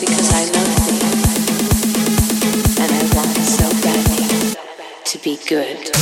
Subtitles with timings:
[0.00, 1.00] because I love thee,
[2.82, 4.56] and I want so badly
[5.04, 5.99] to be good.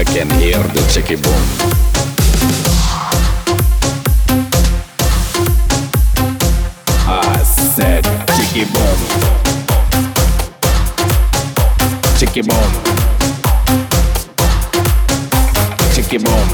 [0.00, 1.44] I can hear the chicky boom.
[7.06, 8.98] I said chicky boom.
[12.16, 12.70] Chicky boom.
[15.92, 16.48] Chicky boom.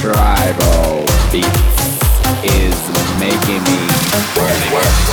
[0.00, 1.86] Tribal beats
[2.42, 2.76] is
[3.20, 3.78] making me
[4.34, 5.05] work, work.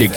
[0.00, 0.08] Can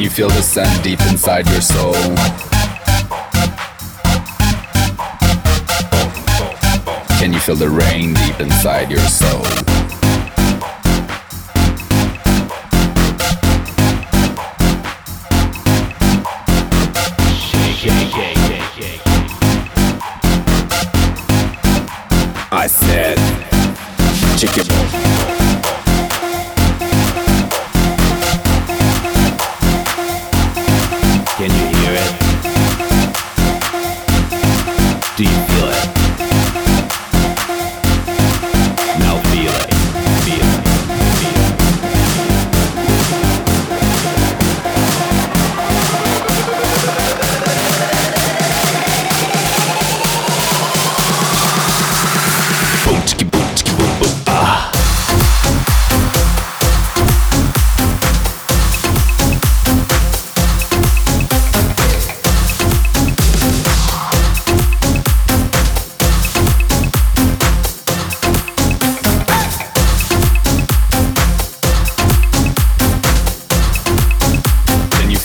[0.00, 2.57] you feel the sun deep inside your soul?
[7.48, 9.67] Feel the rain deep inside your soul?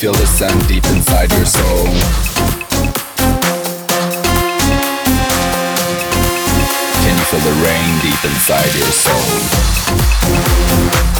[0.03, 1.85] Feel the sun deep inside your soul?
[7.03, 11.12] Can you feel the rain deep inside your soul?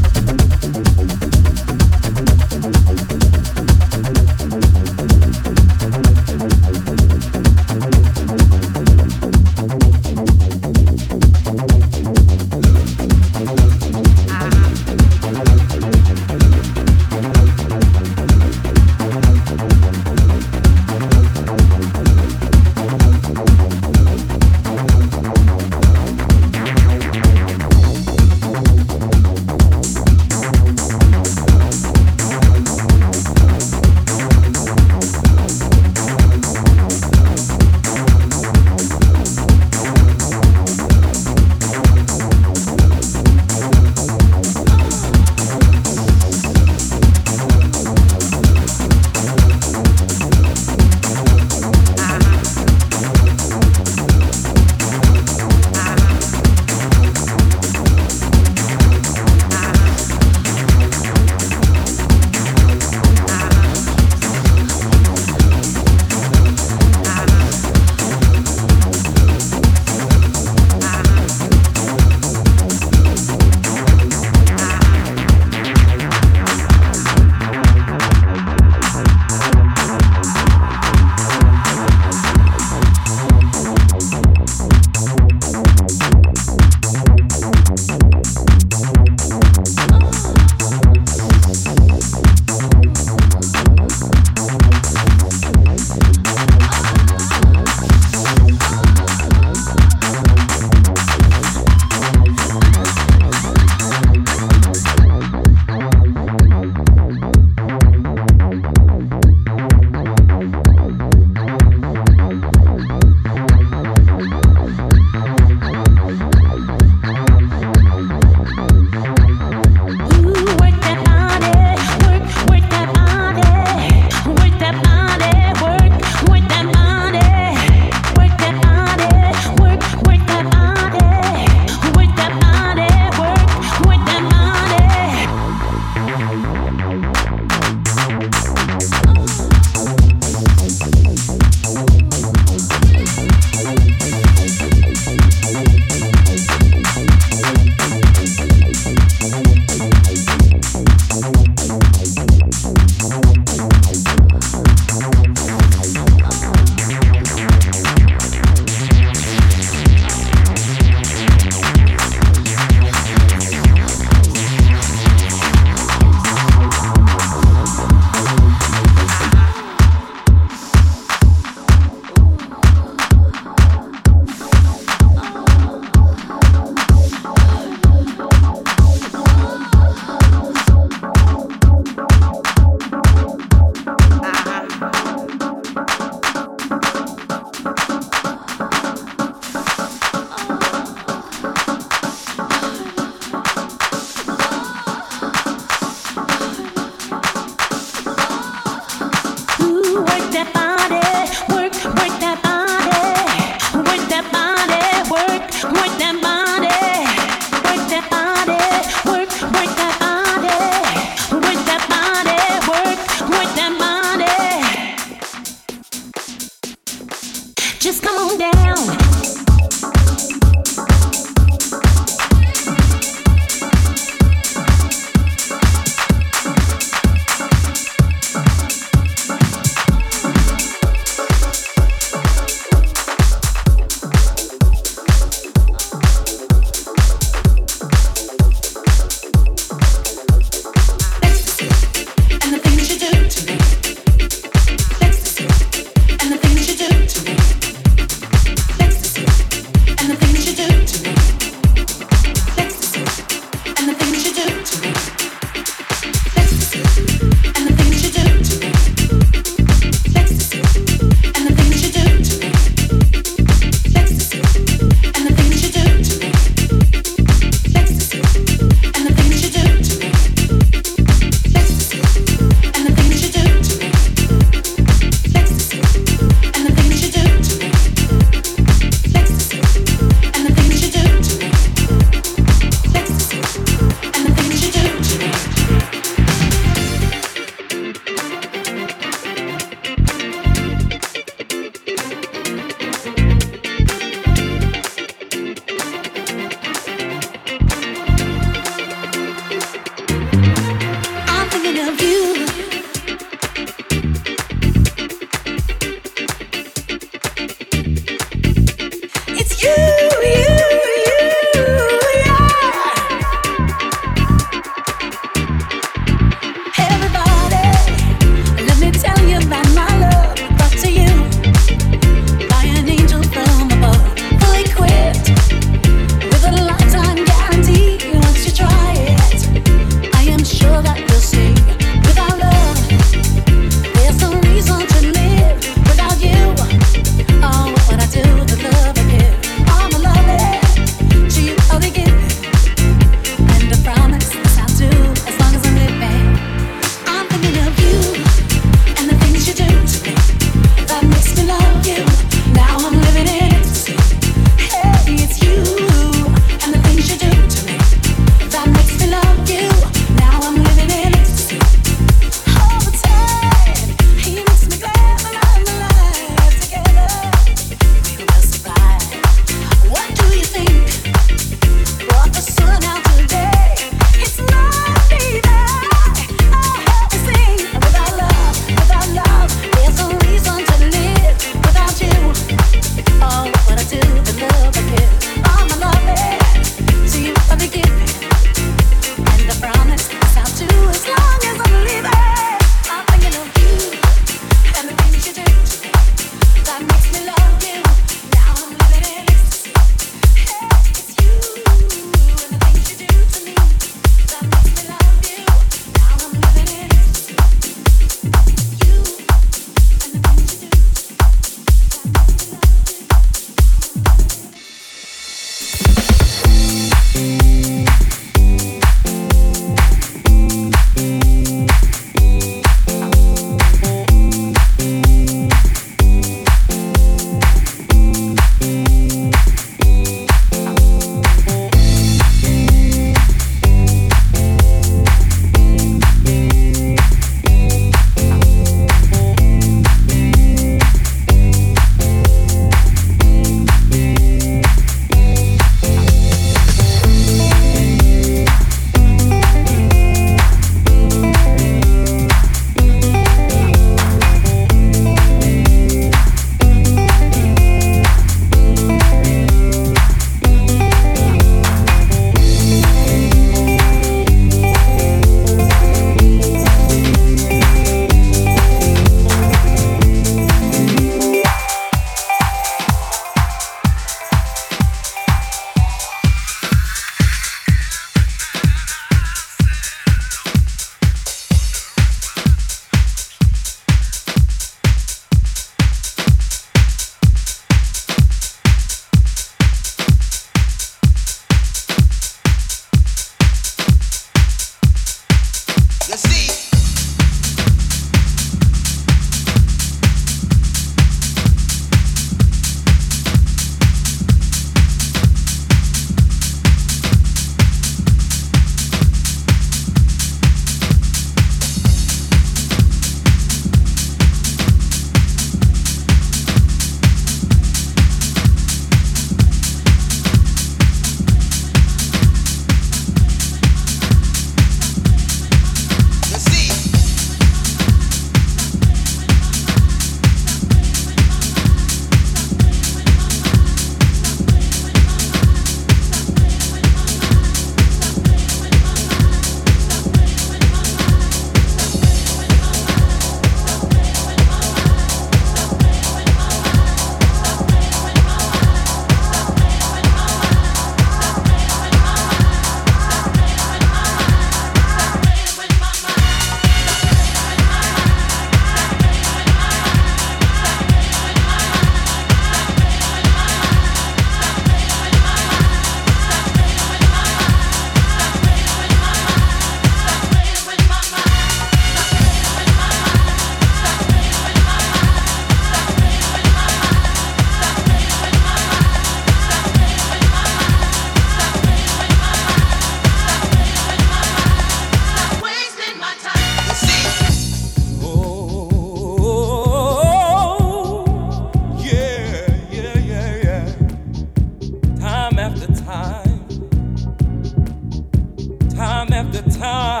[599.31, 600.00] the time.